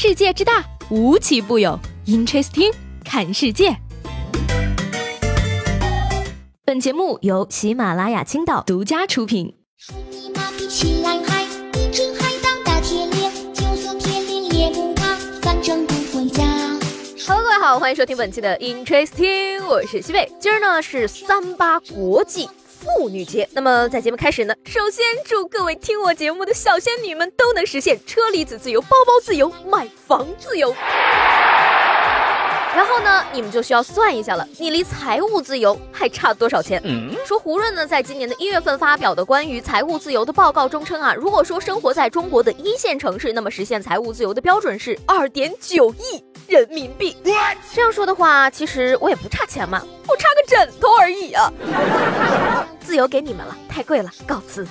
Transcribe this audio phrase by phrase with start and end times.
[0.00, 1.76] 世界之大，无奇不有。
[2.06, 2.72] Interesting，
[3.04, 3.76] 看世界。
[6.64, 9.56] 本节目由喜马拉雅青岛独家出品。
[10.08, 11.42] 你妈咪去爱海，
[11.72, 16.44] 一只海盗打铁链，就算铁链也不怕，反正不回家。
[17.26, 20.30] Hello，各位好，欢迎收听本期的 Interesting，我是西贝。
[20.38, 22.48] 今儿呢是三八国际
[22.78, 30.72] 妇女节，那么在节目开始呢，首先祝各位听我节目的小仙女们都能实现车厘子自由、包包自由、买房自由。
[32.76, 36.80] 然后呢，你们就需要算一下了，你离财务自由还差多少钱？
[37.26, 47.16] 说胡润呢，在今年的一月份发表的关于财务自由的报告中称啊，如果说生活在中国的一线城市，那么实现财务自由的标准是二点九亿人民币。
[47.74, 51.52] 这样说的话，其实我也不差钱嘛，我差个枕头而已啊。
[52.80, 54.66] 自由给你们了，太贵了，告辞。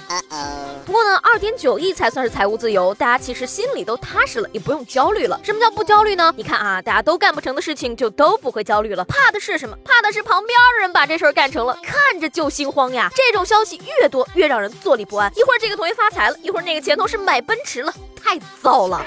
[0.86, 5.40] 不过呢，二点九亿才算是财务自由，大家其实心里都踏实了，也不用焦虑了。
[5.44, 6.34] 什么叫不焦虑呢？
[6.36, 9.78] 你看啊，大家都干不成的事情就都不会焦虑了，怕的是什么？
[9.86, 13.12] 怕的是旁边的人把这事儿干成了，看着就心慌呀。
[13.16, 15.32] 这种消息越多，越让人坐立不安。
[15.36, 19.06] 一会儿这个同学发财了，一会儿那个前同事买奔驰了，太糟了。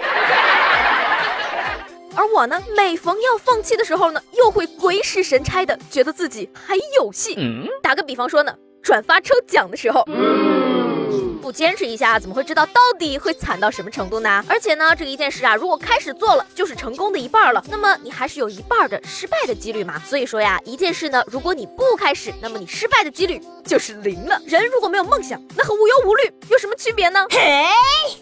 [2.14, 7.36] 而我呢，每逢要放弃的时候呢，又会鬼使神差的觉得自己还有戏。
[7.82, 10.04] 打个比方说呢，转发抽奖的时候。
[11.40, 14.44] 不坚持一下，怎么会知道到底会惨到什么程度呢？
[14.48, 19.98] 而且呢，这个一件事啊，如果开始做了，就是成功的一半了，那么你还是有一半的失败的几率嘛。
[20.04, 24.40] 所以说呀，一件事呢，如果你不开始，那么你失败的几率就是零了。
[24.46, 27.26] 人如果没有梦想，那和无忧无虑有什么区别呢？
[27.30, 27.64] 嘿，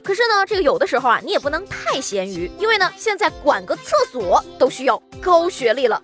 [0.04, 6.00] 可是呢，这个有的时候啊，你也不能太咸鱼，因为呢，现在管个厕所都需要高学历了。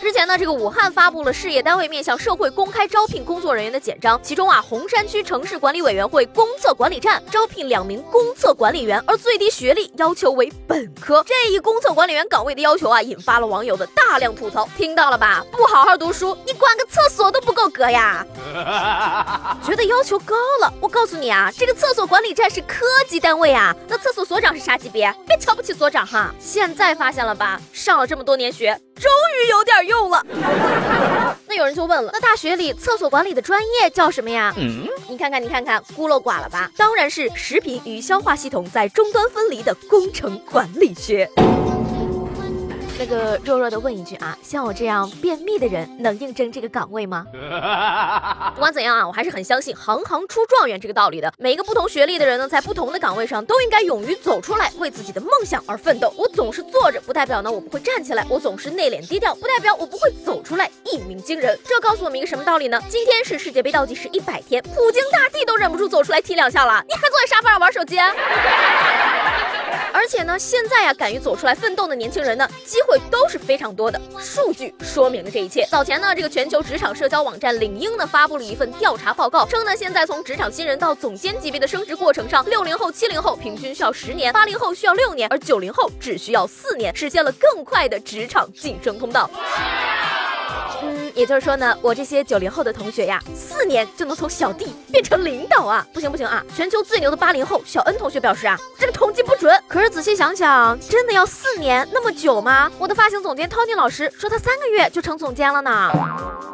[0.00, 11.24] 之前呢，这个武汉发布了事业单位面向社会公开招聘工作人员的简章，其中啊，洪山区城市管理委员会公厕管理站招聘两名公厕管理员，而最低学历要求为本科。
[11.26, 14.68] 这一公厕管理员岗位的要求啊，引发了网友的大量吐槽。
[14.76, 15.44] 听到了吧？
[15.52, 18.26] 不好好读书，你管个厕所都不够格呀！
[19.64, 25.14] 觉得要求高了，我告诉你啊，这个厕所管理站是科级单位啊，那厕所所长是啥级别？
[25.26, 26.34] 别瞧不起所长哈！
[26.38, 27.60] 现在发现了吧？
[27.72, 29.10] 上了这么多年学，终
[29.44, 30.26] 于有点用了。
[31.48, 34.52] 那有人就问了，那大学里厕所管理的专业叫什么呀？
[35.08, 36.70] 你看看，你看看，孤陋寡了吧？
[36.76, 41.30] 当然是食品与消化系统在终端分离的工程管理学。
[42.98, 47.26] 那个弱弱的问一句啊，像我这样便秘的人能应征这个岗位吗？
[48.54, 51.30] 不管怎样啊，我还是很相信行行出状元这个道理的。
[51.36, 56.12] 每一个不同学历的人呢，在不同的岗位上都应该勇于走出来，为自己的梦想而奋斗。
[56.16, 61.58] 我总是坐着，不代表呢我不会站起来；我总是内敛低调，不代表我不会走出来一鸣惊人。
[61.64, 62.82] 这告诉我们一个什么道理呢？
[62.88, 68.10] 今天是世界杯倒计时一百天，普京大帝都忍不住走出来踢两下了，你还坐在沙发上玩手机啊？
[69.92, 74.00] 而且呢，现在呀、敢于走出来奋斗的年轻人呢，机会都是非常多的。
[74.20, 75.66] 数据说明了这一切。
[75.70, 89.30] 早前呢，这个全球职场社交网站领英呢发布了一份调查报告，称呢，现在从职场新人到总监级别的升职过程上，六零后、七零后平均需要十年，八零后需要六年，而九零后只需要四年，实现了更快的职场晋升通道。
[91.16, 95.84] 也就是说呢，我这些九零后的同学呀，四年就能从小弟变成领导啊！
[95.90, 96.44] 不行不行啊！
[96.54, 99.58] 全球最牛的八零后小恩同学表示啊，这个统计不准。
[99.66, 102.70] 可是仔细想想，真的要四年那么久吗？
[102.78, 105.90] 我的发型总监 Tony 老师说他三个月就成总监了呢。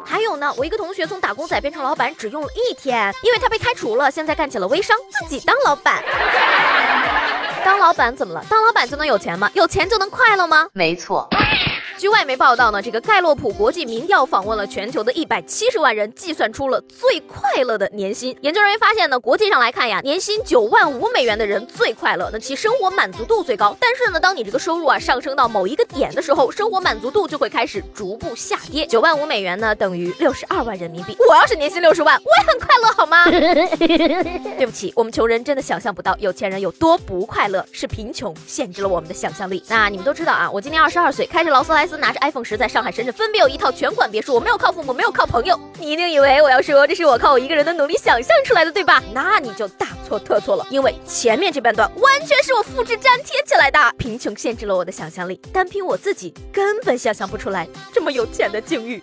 [0.05, 6.01] 还有呢，我一个同学从打工仔变成老板只用了一天，因为他被开除了，现在干起了微商，自己当老板。
[7.65, 8.45] 当老板怎么了？
[8.49, 9.51] 当老板就能有钱吗？
[9.53, 10.69] 有钱就能快乐吗？
[10.71, 11.27] 没错。
[11.97, 18.35] 据外媒报道呢，这个盖洛普国际民调访问了全球的一百七十万人，计算出了最快乐的年薪。
[18.41, 23.77] 研究人员发现呢，国际上来看呀，年薪九万五美元的人最快乐，那其生活满足度最高。
[23.79, 28.85] 但是呢，当你这个收入啊上升到某一个点的时候，生活满足度就会开始逐步下跌。
[28.87, 31.15] 九万五美元呢，等于六十二万人民币。
[31.29, 33.25] 我要是年薪六十万，我也很快乐，好吗？
[34.57, 39.63] 对不起，我们穷人真的想象不到有钱人有多不快乐，是贫穷限制了我们的想象力。
[39.69, 44.33] 那你们都知道啊，我今年二十二岁，开着劳斯莱斯，拿着 iPhone 十，在上海、深圳分别有一套全款别墅。
[44.35, 45.59] 我没有靠父母，没有靠朋友。
[45.79, 49.01] 你一定以为我要说这是我靠我一个人的努力想象出来的，对吧？
[49.13, 53.79] 那你就大错特错了，因为前面这半段完全是我复制粘贴起来的。
[53.97, 59.01] 贫穷限制了我的想象力，单凭我自己根本想象不出来这么有钱的境遇。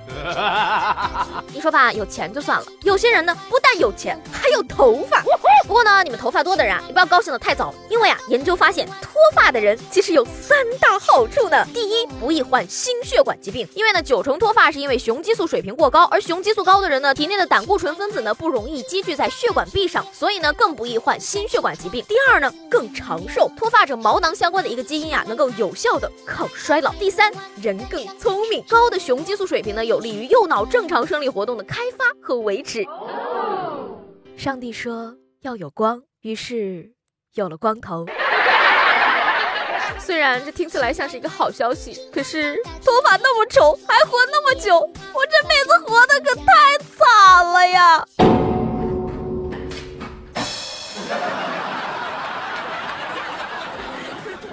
[1.53, 5.25] 你说吧，有钱就算了，有些人呢不但有钱，还有头发。
[5.67, 11.65] 不过呢，你们头发多的人啊，你不要高兴的太早，因为啊，研究发现脱发的人其实有三大好处呢。
[11.73, 22.05] 第一，不易患心血管疾病，因为呢，九成脱发是因为雄激素水平过高，而雄激素高的人呢，体内的胆固醇分子呢不容易积聚在血管壁上，所以呢更不易易患心血管疾病。
[22.09, 26.93] 第二呢，更长寿，脱发者毛囊相关的一个基因呀，能够有效的抗衰老。
[26.95, 27.33] 第三，
[27.63, 32.85] 人更聪明，高的雄激素水平呢，有利于右脑正常生理活动的开发和维持。
[34.37, 36.93] 上帝说要有光，于是
[37.35, 38.07] 有了光头。
[39.99, 48.05] 虽然这听起来像是一个好消息，可是头发那么丑，还活那么久，我这辈子活的可太惨了呀！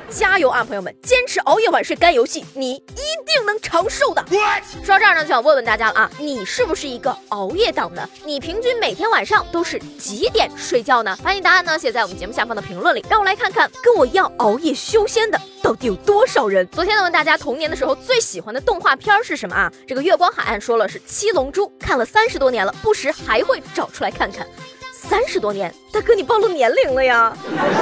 [0.09, 0.91] 加油啊，朋友们！
[1.03, 4.25] 坚持熬夜晚睡干游戏，你一定能长寿的。
[4.83, 8.09] 说到这儿呢，就想问问大家了啊，你是不是一个熬夜党呢？
[8.23, 11.15] 你平均每天晚上都是几点睡觉呢？
[11.23, 16.67] 把你答案呢写在我们节目下方的评论里，让我来看看跟我一样熬夜修仙的到底有多少人。
[16.69, 19.71] 昨天呢问大家童年的时候最喜欢的动画片是什么啊？
[19.87, 24.47] 这个月光海岸说了是七龙珠，看了三十多年了，不时还会找出来看看。
[25.09, 27.35] 三十多年，大哥你暴露年龄了呀！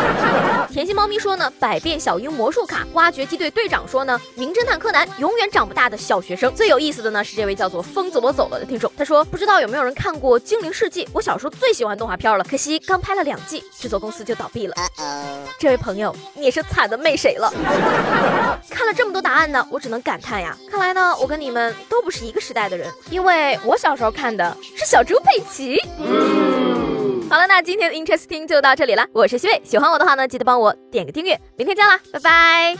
[0.71, 6.53] 甜心猫咪说呢，百变小樱魔术卡，挖掘机队队长说呢，名侦探柯南永远长不大的小学生。
[6.53, 14.75] 最有意思的呢是这位叫做疯子我走了的听众，他说不知道有没有人看过精灵世纪，我小时候最喜欢动画片了，可惜刚拍了两季，制作公司就倒闭了。
[15.57, 17.51] 这位朋友，你也是惨的没谁了。
[18.69, 25.79] 看了这么多答案呢，我只能感叹呀，看来呢我跟你们都不是一个时代的人，因为我小时候看的是小猪佩奇。
[27.27, 29.05] 好了，那今天的 Interesting 就到这里了。
[29.11, 31.39] 我是西贝，喜欢我的话呢，记得帮我点个订阅。
[31.57, 32.75] 明天见啦，拜拜。